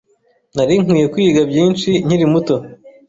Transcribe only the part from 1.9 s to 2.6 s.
nkiri muto.